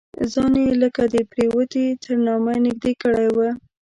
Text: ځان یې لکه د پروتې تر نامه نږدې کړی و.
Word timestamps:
ځان 0.31 0.53
یې 0.63 0.71
لکه 0.83 1.03
د 1.13 1.15
پروتې 1.31 1.85
تر 2.03 2.13
نامه 2.27 2.53
نږدې 2.65 2.93
کړی 3.01 3.27
و. 3.35 3.37